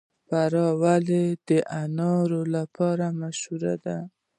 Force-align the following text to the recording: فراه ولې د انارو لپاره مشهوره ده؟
فراه 0.27 0.73
ولې 0.83 1.23
د 1.49 1.49
انارو 1.81 2.41
لپاره 2.55 3.05
مشهوره 3.21 3.73
ده؟ 3.85 3.97